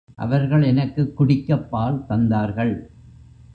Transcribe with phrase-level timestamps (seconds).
[0.15, 2.73] அவர்கள் எனக்குக் குடிக்கப் பால் தந்தார்கள்.